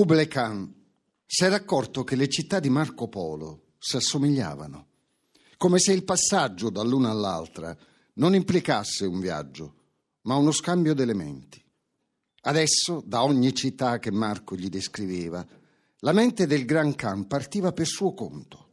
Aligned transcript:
Kublai 0.00 0.28
Khan 0.28 0.74
si 1.26 1.44
era 1.44 1.56
accorto 1.56 2.04
che 2.04 2.16
le 2.16 2.26
città 2.30 2.58
di 2.58 2.70
Marco 2.70 3.08
Polo 3.08 3.74
si 3.76 3.96
assomigliavano, 3.96 4.86
come 5.58 5.78
se 5.78 5.92
il 5.92 6.04
passaggio 6.04 6.70
dall'una 6.70 7.10
all'altra 7.10 7.76
non 8.14 8.34
implicasse 8.34 9.04
un 9.04 9.20
viaggio, 9.20 9.74
ma 10.22 10.36
uno 10.36 10.52
scambio 10.52 10.94
di 10.94 11.02
elementi. 11.02 11.62
Adesso, 12.44 13.02
da 13.04 13.22
ogni 13.22 13.54
città 13.54 13.98
che 13.98 14.10
Marco 14.10 14.56
gli 14.56 14.70
descriveva, 14.70 15.46
la 15.98 16.12
mente 16.12 16.46
del 16.46 16.64
Gran 16.64 16.94
Khan 16.94 17.26
partiva 17.26 17.72
per 17.72 17.86
suo 17.86 18.14
conto 18.14 18.68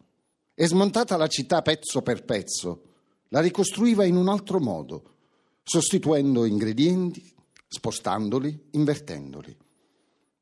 e 0.53 0.65
smontata 0.65 1.17
la 1.17 1.27
città 1.27 1.61
pezzo 1.61 2.01
per 2.01 2.23
pezzo, 2.23 2.83
la 3.27 3.41
ricostruiva 3.41 4.05
in 4.05 4.15
un 4.15 4.29
altro 4.29 4.61
modo, 4.61 5.15
sostituendo 5.61 6.45
ingredienti, 6.45 7.35
spostandoli, 7.67 8.67
invertendoli. 8.71 9.65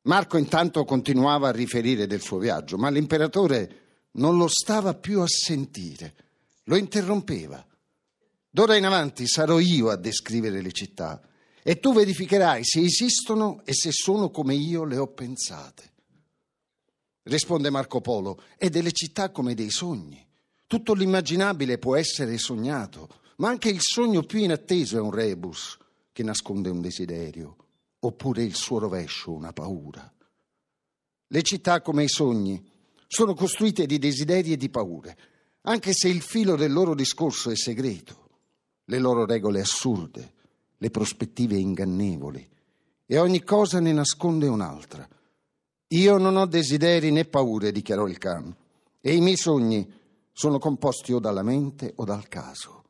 Marco 0.06 0.36
intanto 0.36 0.84
continuava 0.84 1.48
a 1.48 1.52
riferire 1.52 2.06
del 2.06 2.20
suo 2.20 2.38
viaggio, 2.38 2.76
ma 2.76 2.90
l'imperatore 2.90 4.04
non 4.12 4.36
lo 4.36 4.46
stava 4.46 4.94
più 4.94 5.20
a 5.20 5.26
sentire, 5.26 6.14
lo 6.64 6.76
interrompeva. 6.76 7.64
D'ora 8.48 8.76
in 8.76 8.84
avanti 8.84 9.26
sarò 9.26 9.58
io 9.58 9.90
a 9.90 9.96
descrivere 9.96 10.62
le 10.62 10.70
città 10.70 11.20
e 11.60 11.80
tu 11.80 11.92
verificherai 11.92 12.64
se 12.64 12.80
esistono 12.82 13.62
e 13.64 13.74
se 13.74 13.90
sono 13.90 14.30
come 14.30 14.54
io 14.54 14.84
le 14.84 14.96
ho 14.96 15.08
pensate. 15.08 15.92
Risponde 17.24 17.70
Marco 17.70 18.00
Polo, 18.00 18.40
è 18.56 18.68
delle 18.68 18.92
città 18.92 19.30
come 19.30 19.54
dei 19.54 19.70
sogni. 19.70 20.24
Tutto 20.68 20.94
l'immaginabile 20.94 21.78
può 21.78 21.96
essere 21.96 22.38
sognato, 22.38 23.08
ma 23.38 23.48
anche 23.48 23.70
il 23.70 23.80
sogno 23.80 24.22
più 24.22 24.38
inatteso 24.38 24.98
è 24.98 25.00
un 25.00 25.10
rebus 25.10 25.76
che 26.12 26.22
nasconde 26.22 26.70
un 26.70 26.80
desiderio 26.80 27.56
oppure 28.06 28.42
il 28.42 28.54
suo 28.54 28.78
rovescio, 28.78 29.32
una 29.32 29.52
paura. 29.52 30.12
Le 31.28 31.42
città 31.42 31.80
come 31.82 32.04
i 32.04 32.08
sogni 32.08 32.64
sono 33.06 33.34
costruite 33.34 33.86
di 33.86 33.98
desideri 33.98 34.52
e 34.52 34.56
di 34.56 34.68
paure, 34.68 35.16
anche 35.62 35.92
se 35.92 36.08
il 36.08 36.22
filo 36.22 36.56
del 36.56 36.72
loro 36.72 36.94
discorso 36.94 37.50
è 37.50 37.56
segreto, 37.56 38.28
le 38.84 38.98
loro 38.98 39.26
regole 39.26 39.60
assurde, 39.60 40.32
le 40.78 40.90
prospettive 40.90 41.56
ingannevoli, 41.56 42.48
e 43.04 43.18
ogni 43.18 43.42
cosa 43.42 43.80
ne 43.80 43.92
nasconde 43.92 44.46
un'altra. 44.46 45.08
Io 45.88 46.16
non 46.18 46.36
ho 46.36 46.46
desideri 46.46 47.10
né 47.10 47.24
paure, 47.24 47.72
dichiarò 47.72 48.06
il 48.06 48.18
Khan, 48.18 48.54
e 49.00 49.14
i 49.14 49.20
miei 49.20 49.36
sogni 49.36 49.92
sono 50.32 50.58
composti 50.58 51.12
o 51.12 51.18
dalla 51.18 51.42
mente 51.42 51.92
o 51.96 52.04
dal 52.04 52.28
caso. 52.28 52.84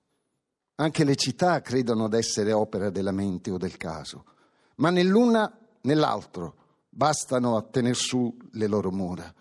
Anche 0.77 1.05
le 1.05 1.17
città 1.17 1.63
credono 1.63 2.09
d'essere 2.09 2.53
opera 2.53 2.91
della 2.91 3.13
mente 3.13 3.51
o 3.51 3.57
del 3.57 3.79
caso 3.79 4.25
ma 4.77 4.91
nell'una 4.91 5.59
nell'altro 5.83 6.55
bastano 6.89 7.57
a 7.57 7.63
tener 7.63 7.95
su 7.95 8.35
le 8.53 8.67
loro 8.67 8.91
mura. 8.91 9.33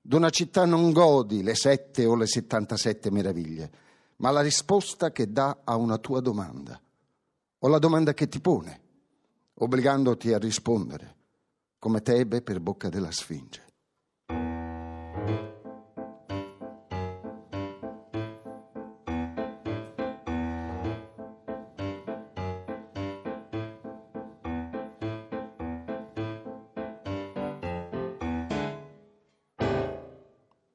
D'una 0.00 0.30
città 0.30 0.64
non 0.64 0.92
godi 0.92 1.42
le 1.42 1.54
sette 1.54 2.04
o 2.04 2.14
le 2.14 2.26
settantasette 2.26 3.10
meraviglie, 3.10 3.70
ma 4.16 4.30
la 4.30 4.40
risposta 4.40 5.12
che 5.12 5.32
dà 5.32 5.60
a 5.64 5.76
una 5.76 5.98
tua 5.98 6.20
domanda, 6.20 6.78
o 7.58 7.68
la 7.68 7.78
domanda 7.78 8.12
che 8.12 8.28
ti 8.28 8.40
pone, 8.40 8.80
obbligandoti 9.54 10.32
a 10.32 10.38
rispondere, 10.38 11.16
come 11.78 12.02
Tebe 12.02 12.42
per 12.42 12.60
bocca 12.60 12.88
della 12.88 13.10
Sfinge. 13.10 13.62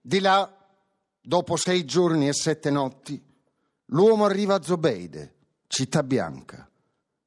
Di 0.10 0.22
là, 0.22 0.52
dopo 1.22 1.56
sei 1.56 1.86
giorni 1.86 2.28
e 2.28 2.34
sette 2.34 2.72
notti, 2.72 3.24
l'uomo 3.90 4.26
arriva 4.26 4.56
a 4.56 4.62
Zobeide, 4.64 5.36
città 5.68 6.02
bianca, 6.02 6.68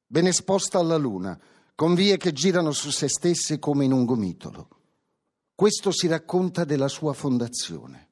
ben 0.05 0.27
esposta 0.27 0.79
alla 0.79 0.97
luna, 0.97 1.39
con 1.75 1.95
vie 1.95 2.17
che 2.17 2.33
girano 2.33 2.73
su 2.73 2.89
se 2.89 3.07
stesse 3.07 3.57
come 3.57 3.85
in 3.85 3.93
un 3.93 4.03
gomitolo. 4.03 4.67
Questo 5.55 5.91
si 5.91 6.07
racconta 6.07 6.65
della 6.65 6.89
sua 6.89 7.13
fondazione. 7.13 8.09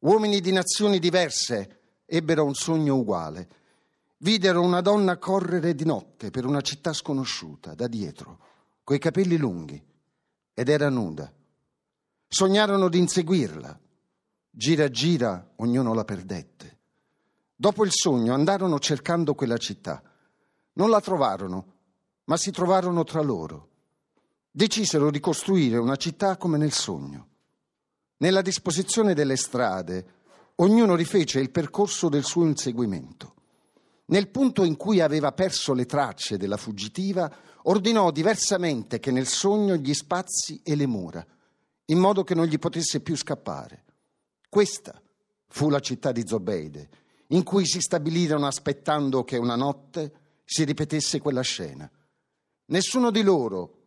Uomini 0.00 0.40
di 0.40 0.50
nazioni 0.50 0.98
diverse 0.98 2.00
ebbero 2.04 2.44
un 2.44 2.54
sogno 2.54 2.96
uguale. 2.96 3.48
Videro 4.16 4.60
una 4.60 4.80
donna 4.80 5.18
correre 5.18 5.72
di 5.72 5.84
notte 5.84 6.30
per 6.30 6.46
una 6.46 6.62
città 6.62 6.92
sconosciuta, 6.92 7.76
da 7.76 7.86
dietro, 7.86 8.40
coi 8.82 8.98
capelli 8.98 9.36
lunghi, 9.36 9.80
ed 10.52 10.68
era 10.68 10.88
nuda. 10.88 11.32
Sognarono 12.26 12.88
di 12.88 12.98
inseguirla, 12.98 13.82
Gira 14.56 14.88
gira, 14.88 15.50
ognuno 15.56 15.94
la 15.94 16.04
perdette. 16.04 16.78
Dopo 17.56 17.84
il 17.84 17.90
sogno 17.90 18.34
andarono 18.34 18.78
cercando 18.78 19.34
quella 19.34 19.56
città. 19.56 20.00
Non 20.74 20.90
la 20.90 21.00
trovarono, 21.00 21.72
ma 22.26 22.36
si 22.36 22.52
trovarono 22.52 23.02
tra 23.02 23.20
loro. 23.20 23.70
Decisero 24.52 25.10
di 25.10 25.18
costruire 25.18 25.78
una 25.78 25.96
città 25.96 26.36
come 26.36 26.56
nel 26.56 26.70
sogno. 26.70 27.28
Nella 28.18 28.42
disposizione 28.42 29.12
delle 29.12 29.34
strade, 29.34 30.06
ognuno 30.56 30.94
rifece 30.94 31.40
il 31.40 31.50
percorso 31.50 32.08
del 32.08 32.22
suo 32.22 32.44
inseguimento. 32.44 33.34
Nel 34.06 34.28
punto 34.28 34.62
in 34.62 34.76
cui 34.76 35.00
aveva 35.00 35.32
perso 35.32 35.74
le 35.74 35.84
tracce 35.84 36.36
della 36.36 36.56
fuggitiva, 36.56 37.28
ordinò 37.62 38.12
diversamente 38.12 39.00
che 39.00 39.10
nel 39.10 39.26
sogno 39.26 39.74
gli 39.74 39.94
spazi 39.94 40.60
e 40.62 40.76
le 40.76 40.86
mura, 40.86 41.26
in 41.86 41.98
modo 41.98 42.22
che 42.22 42.36
non 42.36 42.46
gli 42.46 42.60
potesse 42.60 43.00
più 43.00 43.16
scappare. 43.16 43.82
Questa 44.54 45.02
fu 45.48 45.68
la 45.68 45.80
città 45.80 46.12
di 46.12 46.22
Zobeide, 46.24 46.88
in 47.30 47.42
cui 47.42 47.66
si 47.66 47.80
stabilirono 47.80 48.46
aspettando 48.46 49.24
che 49.24 49.36
una 49.36 49.56
notte 49.56 50.12
si 50.44 50.62
ripetesse 50.62 51.18
quella 51.18 51.40
scena. 51.40 51.90
Nessuno 52.66 53.10
di 53.10 53.22
loro, 53.22 53.78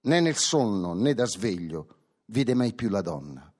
né 0.00 0.18
nel 0.18 0.34
sonno 0.34 0.94
né 0.94 1.14
da 1.14 1.26
sveglio, 1.26 1.86
vide 2.24 2.54
mai 2.54 2.74
più 2.74 2.88
la 2.88 3.02
donna. 3.02 3.54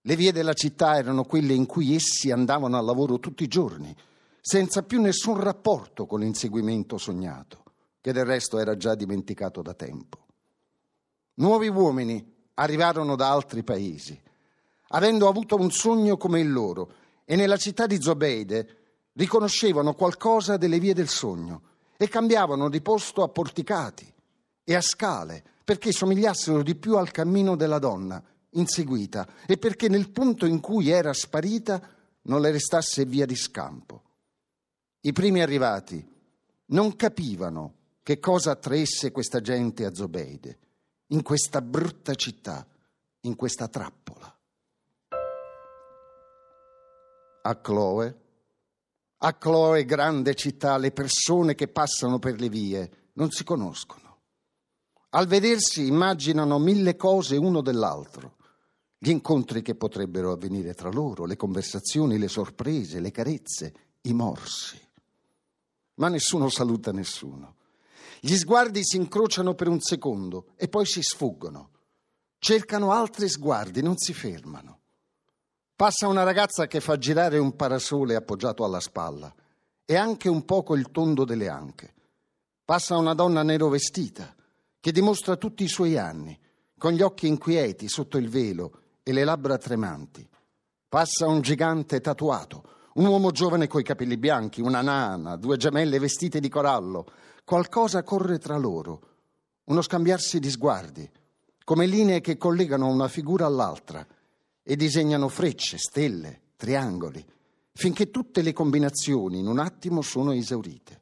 Le 0.00 0.16
vie 0.16 0.32
della 0.32 0.54
città 0.54 0.96
erano 0.96 1.22
quelle 1.22 1.54
in 1.54 1.64
cui 1.64 1.94
essi 1.94 2.32
andavano 2.32 2.76
al 2.76 2.84
lavoro 2.84 3.20
tutti 3.20 3.44
i 3.44 3.48
giorni, 3.48 3.94
senza 4.40 4.82
più 4.82 5.00
nessun 5.00 5.38
rapporto 5.38 6.06
con 6.06 6.18
l'inseguimento 6.18 6.98
sognato, 6.98 7.62
che 8.00 8.12
del 8.12 8.24
resto 8.24 8.58
era 8.58 8.76
già 8.76 8.96
dimenticato 8.96 9.62
da 9.62 9.74
tempo. 9.74 10.26
Nuovi 11.34 11.68
uomini 11.68 12.34
arrivarono 12.54 13.14
da 13.14 13.30
altri 13.30 13.62
paesi 13.62 14.22
avendo 14.94 15.28
avuto 15.28 15.56
un 15.56 15.70
sogno 15.70 16.16
come 16.16 16.40
il 16.40 16.50
loro, 16.50 17.02
e 17.24 17.36
nella 17.36 17.56
città 17.56 17.86
di 17.86 18.00
Zobeide 18.00 18.78
riconoscevano 19.14 19.94
qualcosa 19.94 20.56
delle 20.56 20.78
vie 20.78 20.94
del 20.94 21.08
sogno 21.08 21.62
e 21.96 22.08
cambiavano 22.08 22.68
di 22.68 22.80
posto 22.80 23.22
a 23.22 23.28
porticati 23.28 24.10
e 24.62 24.74
a 24.74 24.80
scale 24.80 25.42
perché 25.64 25.92
somigliassero 25.92 26.62
di 26.62 26.74
più 26.74 26.96
al 26.96 27.10
cammino 27.10 27.56
della 27.56 27.78
donna 27.78 28.22
inseguita 28.50 29.26
e 29.46 29.56
perché 29.56 29.88
nel 29.88 30.10
punto 30.10 30.46
in 30.46 30.60
cui 30.60 30.90
era 30.90 31.12
sparita 31.12 31.80
non 32.22 32.40
le 32.40 32.50
restasse 32.50 33.04
via 33.04 33.26
di 33.26 33.36
scampo. 33.36 34.02
I 35.00 35.12
primi 35.12 35.40
arrivati 35.40 36.06
non 36.66 36.94
capivano 36.96 37.74
che 38.02 38.20
cosa 38.20 38.52
attraesse 38.52 39.10
questa 39.10 39.40
gente 39.40 39.84
a 39.84 39.94
Zobeide, 39.94 40.58
in 41.08 41.22
questa 41.22 41.60
brutta 41.62 42.14
città, 42.14 42.66
in 43.20 43.34
questa 43.36 43.68
trappola. 43.68 44.03
A 47.46 47.60
Chloe. 47.60 48.20
A 49.18 49.36
Chloe, 49.36 49.84
grande 49.84 50.34
città, 50.34 50.76
le 50.76 50.92
persone 50.92 51.54
che 51.54 51.68
passano 51.68 52.18
per 52.18 52.40
le 52.40 52.48
vie 52.48 52.90
non 53.14 53.30
si 53.30 53.44
conoscono. 53.44 54.02
Al 55.10 55.26
vedersi 55.26 55.86
immaginano 55.86 56.58
mille 56.58 56.96
cose 56.96 57.36
uno 57.36 57.60
dell'altro, 57.60 58.36
gli 58.98 59.10
incontri 59.10 59.62
che 59.62 59.74
potrebbero 59.74 60.32
avvenire 60.32 60.74
tra 60.74 60.90
loro, 60.90 61.24
le 61.26 61.36
conversazioni, 61.36 62.18
le 62.18 62.28
sorprese, 62.28 63.00
le 63.00 63.10
carezze, 63.10 63.74
i 64.02 64.12
morsi. 64.12 64.80
Ma 65.96 66.08
nessuno 66.08 66.48
saluta 66.48 66.90
nessuno. 66.90 67.56
Gli 68.20 68.34
sguardi 68.36 68.82
si 68.82 68.96
incrociano 68.96 69.54
per 69.54 69.68
un 69.68 69.80
secondo 69.80 70.52
e 70.56 70.68
poi 70.68 70.86
si 70.86 71.02
sfuggono. 71.02 71.70
Cercano 72.38 72.90
altri 72.90 73.28
sguardi, 73.28 73.82
non 73.82 73.96
si 73.96 74.12
fermano. 74.14 74.80
Passa 75.76 76.06
una 76.06 76.22
ragazza 76.22 76.68
che 76.68 76.78
fa 76.78 76.96
girare 76.96 77.36
un 77.36 77.56
parasole 77.56 78.14
appoggiato 78.14 78.64
alla 78.64 78.78
spalla 78.78 79.34
e 79.84 79.96
anche 79.96 80.28
un 80.28 80.44
poco 80.44 80.76
il 80.76 80.92
tondo 80.92 81.24
delle 81.24 81.48
anche. 81.48 81.92
Passa 82.64 82.96
una 82.96 83.12
donna 83.12 83.42
nero 83.42 83.68
vestita 83.68 84.32
che 84.78 84.92
dimostra 84.92 85.34
tutti 85.34 85.64
i 85.64 85.68
suoi 85.68 85.98
anni, 85.98 86.38
con 86.78 86.92
gli 86.92 87.02
occhi 87.02 87.26
inquieti 87.26 87.88
sotto 87.88 88.18
il 88.18 88.28
velo 88.28 88.82
e 89.02 89.12
le 89.12 89.24
labbra 89.24 89.58
tremanti. 89.58 90.24
Passa 90.88 91.26
un 91.26 91.40
gigante 91.40 92.00
tatuato, 92.00 92.62
un 92.94 93.06
uomo 93.06 93.32
giovane 93.32 93.66
coi 93.66 93.82
capelli 93.82 94.16
bianchi, 94.16 94.60
una 94.60 94.80
nana, 94.80 95.34
due 95.34 95.56
gemelle 95.56 95.98
vestite 95.98 96.38
di 96.38 96.48
corallo. 96.48 97.04
Qualcosa 97.44 98.04
corre 98.04 98.38
tra 98.38 98.56
loro, 98.56 99.00
uno 99.64 99.82
scambiarsi 99.82 100.38
di 100.38 100.50
sguardi, 100.50 101.10
come 101.64 101.86
linee 101.86 102.20
che 102.20 102.36
collegano 102.36 102.86
una 102.86 103.08
figura 103.08 103.46
all'altra 103.46 104.06
e 104.66 104.76
disegnano 104.76 105.28
frecce, 105.28 105.76
stelle, 105.76 106.40
triangoli, 106.56 107.24
finché 107.72 108.10
tutte 108.10 108.40
le 108.40 108.54
combinazioni 108.54 109.38
in 109.38 109.46
un 109.46 109.58
attimo 109.58 110.00
sono 110.00 110.32
esaurite. 110.32 111.00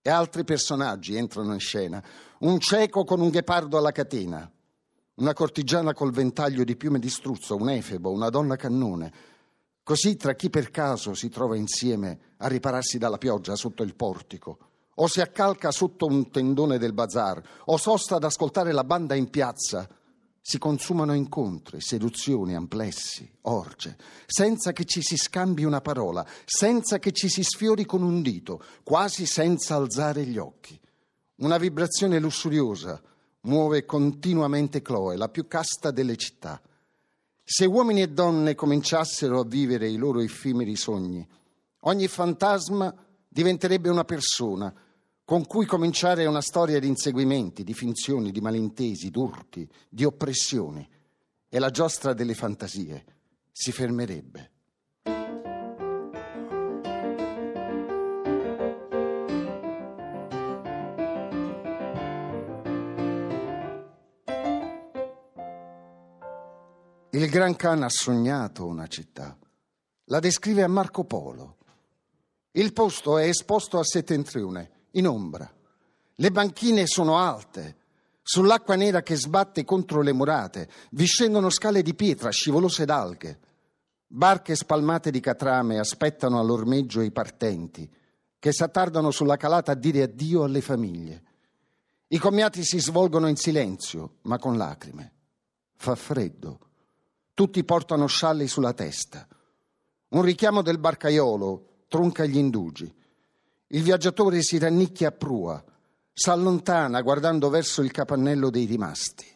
E 0.00 0.10
altri 0.10 0.44
personaggi 0.44 1.16
entrano 1.16 1.52
in 1.52 1.58
scena, 1.58 2.02
un 2.40 2.60
cieco 2.60 3.04
con 3.04 3.20
un 3.20 3.30
ghepardo 3.30 3.76
alla 3.76 3.90
catena, 3.90 4.50
una 5.16 5.32
cortigiana 5.32 5.92
col 5.92 6.12
ventaglio 6.12 6.62
di 6.62 6.76
piume 6.76 7.00
di 7.00 7.10
struzzo, 7.10 7.56
un 7.56 7.68
efebo, 7.70 8.12
una 8.12 8.30
donna 8.30 8.54
cannone. 8.54 9.12
Così 9.82 10.16
tra 10.16 10.34
chi 10.34 10.48
per 10.48 10.70
caso 10.70 11.14
si 11.14 11.28
trova 11.28 11.56
insieme 11.56 12.18
a 12.36 12.46
ripararsi 12.46 12.98
dalla 12.98 13.18
pioggia 13.18 13.56
sotto 13.56 13.82
il 13.82 13.96
portico, 13.96 14.58
o 14.94 15.06
si 15.08 15.20
accalca 15.20 15.72
sotto 15.72 16.06
un 16.06 16.30
tendone 16.30 16.78
del 16.78 16.92
bazar, 16.92 17.42
o 17.64 17.76
sosta 17.76 18.16
ad 18.16 18.24
ascoltare 18.24 18.70
la 18.72 18.84
banda 18.84 19.16
in 19.16 19.28
piazza, 19.30 19.88
si 20.48 20.56
consumano 20.56 21.12
incontri, 21.12 21.78
seduzioni, 21.82 22.54
amplessi, 22.54 23.30
orge, 23.42 23.98
senza 24.24 24.72
che 24.72 24.86
ci 24.86 25.02
si 25.02 25.18
scambi 25.18 25.64
una 25.64 25.82
parola, 25.82 26.26
senza 26.46 26.98
che 26.98 27.12
ci 27.12 27.28
si 27.28 27.42
sfiori 27.42 27.84
con 27.84 28.02
un 28.02 28.22
dito, 28.22 28.64
quasi 28.82 29.26
senza 29.26 29.74
alzare 29.74 30.24
gli 30.24 30.38
occhi. 30.38 30.80
Una 31.40 31.58
vibrazione 31.58 32.18
lussuriosa 32.18 32.98
muove 33.42 33.84
continuamente 33.84 34.80
Chloe, 34.80 35.18
la 35.18 35.28
più 35.28 35.46
casta 35.46 35.90
delle 35.90 36.16
città. 36.16 36.58
Se 37.44 37.66
uomini 37.66 38.00
e 38.00 38.08
donne 38.08 38.54
cominciassero 38.54 39.40
a 39.40 39.44
vivere 39.44 39.90
i 39.90 39.96
loro 39.96 40.20
effimeri 40.20 40.76
sogni, 40.76 41.28
ogni 41.80 42.08
fantasma 42.08 42.94
diventerebbe 43.28 43.90
una 43.90 44.04
persona 44.04 44.72
con 45.28 45.46
cui 45.46 45.66
cominciare 45.66 46.24
una 46.24 46.40
storia 46.40 46.80
di 46.80 46.86
inseguimenti, 46.86 47.62
di 47.62 47.74
finzioni, 47.74 48.30
di 48.30 48.40
malintesi, 48.40 49.10
d'urti, 49.10 49.68
di 49.86 50.04
oppressioni 50.04 50.88
e 51.50 51.58
la 51.58 51.68
giostra 51.68 52.14
delle 52.14 52.32
fantasie 52.32 53.04
si 53.52 53.70
fermerebbe. 53.70 54.50
Il 67.10 67.28
Gran 67.28 67.54
Khan 67.54 67.82
ha 67.82 67.90
sognato 67.90 68.64
una 68.64 68.86
città. 68.86 69.36
La 70.04 70.20
descrive 70.20 70.62
a 70.62 70.68
Marco 70.68 71.04
Polo. 71.04 71.56
Il 72.52 72.72
posto 72.72 73.18
è 73.18 73.28
esposto 73.28 73.78
a 73.78 73.84
settentrione 73.84 74.76
in 74.98 75.06
ombra. 75.06 75.50
Le 76.14 76.30
banchine 76.30 76.86
sono 76.86 77.18
alte. 77.18 77.76
Sull'acqua 78.22 78.74
nera 78.74 79.02
che 79.02 79.16
sbatte 79.16 79.64
contro 79.64 80.02
le 80.02 80.12
murate 80.12 80.68
vi 80.90 81.06
scendono 81.06 81.48
scale 81.48 81.82
di 81.82 81.94
pietra 81.94 82.30
scivolose 82.30 82.84
d'alghe. 82.84 83.38
Barche 84.06 84.54
spalmate 84.54 85.10
di 85.10 85.20
catrame 85.20 85.78
aspettano 85.78 86.38
all'ormeggio 86.38 87.00
i 87.00 87.10
partenti, 87.10 87.90
che 88.38 88.52
s'attardano 88.52 89.10
sulla 89.10 89.36
calata 89.36 89.72
a 89.72 89.74
dire 89.74 90.02
addio 90.02 90.44
alle 90.44 90.60
famiglie. 90.60 91.22
I 92.08 92.18
commiati 92.18 92.64
si 92.64 92.80
svolgono 92.80 93.28
in 93.28 93.36
silenzio, 93.36 94.16
ma 94.22 94.38
con 94.38 94.56
lacrime. 94.56 95.12
Fa 95.76 95.94
freddo. 95.94 96.58
Tutti 97.34 97.62
portano 97.64 98.06
scialli 98.06 98.48
sulla 98.48 98.72
testa. 98.72 99.26
Un 100.08 100.22
richiamo 100.22 100.62
del 100.62 100.78
barcaiolo 100.78 101.84
tronca 101.88 102.24
gli 102.24 102.38
indugi. 102.38 102.92
Il 103.70 103.82
viaggiatore 103.82 104.40
si 104.42 104.56
rannicchia 104.56 105.08
a 105.08 105.12
prua, 105.12 105.62
s'allontana 106.14 107.02
guardando 107.02 107.50
verso 107.50 107.82
il 107.82 107.90
capannello 107.90 108.48
dei 108.48 108.64
rimasti. 108.64 109.26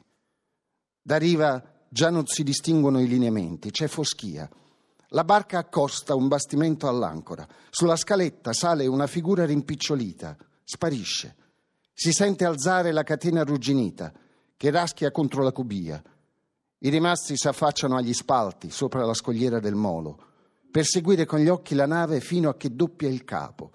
Da 1.02 1.18
riva 1.18 1.62
già 1.90 2.08
non 2.08 2.26
si 2.26 2.42
distinguono 2.42 2.98
i 2.98 3.06
lineamenti, 3.06 3.70
c'è 3.70 3.88
foschia. 3.88 4.48
La 5.08 5.24
barca 5.24 5.58
accosta 5.58 6.14
un 6.14 6.28
bastimento 6.28 6.88
all'ancora. 6.88 7.46
Sulla 7.68 7.96
scaletta 7.96 8.54
sale 8.54 8.86
una 8.86 9.06
figura 9.06 9.44
rimpicciolita, 9.44 10.34
sparisce. 10.64 11.36
Si 11.92 12.10
sente 12.10 12.46
alzare 12.46 12.90
la 12.90 13.02
catena 13.02 13.42
arrugginita 13.42 14.14
che 14.56 14.70
raschia 14.70 15.10
contro 15.10 15.42
la 15.42 15.52
cubia. 15.52 16.02
I 16.78 16.88
rimasti 16.88 17.36
si 17.36 17.48
affacciano 17.48 17.98
agli 17.98 18.14
spalti 18.14 18.70
sopra 18.70 19.04
la 19.04 19.12
scogliera 19.12 19.60
del 19.60 19.74
molo 19.74 20.30
per 20.70 20.86
seguire 20.86 21.26
con 21.26 21.38
gli 21.40 21.48
occhi 21.48 21.74
la 21.74 21.84
nave 21.84 22.20
fino 22.20 22.48
a 22.48 22.56
che 22.56 22.74
doppia 22.74 23.10
il 23.10 23.24
capo 23.24 23.72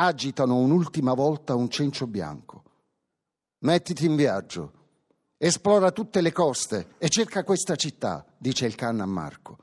agitano 0.00 0.54
un'ultima 0.58 1.12
volta 1.12 1.56
un 1.56 1.68
cencio 1.68 2.06
bianco. 2.06 2.62
Mettiti 3.60 4.06
in 4.06 4.14
viaggio, 4.14 4.72
esplora 5.36 5.90
tutte 5.90 6.20
le 6.20 6.30
coste 6.30 6.94
e 6.98 7.08
cerca 7.08 7.42
questa 7.42 7.74
città, 7.74 8.24
dice 8.38 8.66
il 8.66 8.76
Khan 8.76 9.00
a 9.00 9.06
Marco. 9.06 9.58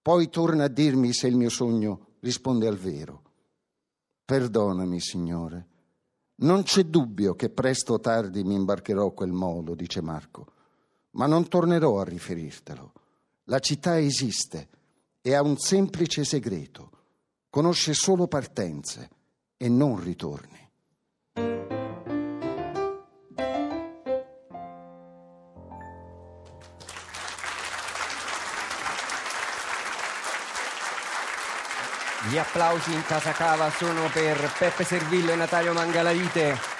Poi 0.00 0.30
torna 0.30 0.64
a 0.64 0.68
dirmi 0.68 1.12
se 1.12 1.26
il 1.26 1.36
mio 1.36 1.48
sogno 1.48 2.18
risponde 2.20 2.68
al 2.68 2.76
vero. 2.76 3.22
Perdonami, 4.24 5.00
Signore. 5.00 5.66
Non 6.36 6.62
c'è 6.62 6.84
dubbio 6.84 7.34
che 7.34 7.50
presto 7.50 7.94
o 7.94 8.00
tardi 8.00 8.44
mi 8.44 8.54
imbarcherò 8.54 9.10
quel 9.10 9.32
modo, 9.32 9.74
dice 9.74 10.00
Marco, 10.00 10.52
ma 11.12 11.26
non 11.26 11.48
tornerò 11.48 11.98
a 11.98 12.04
riferirtelo. 12.04 12.92
La 13.44 13.58
città 13.58 13.98
esiste 13.98 14.68
e 15.20 15.34
ha 15.34 15.42
un 15.42 15.56
semplice 15.58 16.22
segreto. 16.22 16.90
Conosce 17.50 17.92
solo 17.92 18.28
partenze 18.28 19.22
e 19.64 19.68
non 19.70 19.98
ritorni. 19.98 20.70
Gli 32.28 32.36
applausi 32.36 32.92
in 32.92 33.02
casa 33.06 33.32
cava 33.32 33.70
sono 33.70 34.10
per 34.12 34.52
Peppe 34.58 34.84
Servillo 34.84 35.32
e 35.32 35.36
Natalia 35.36 35.72
Mangalavite. 35.72 36.73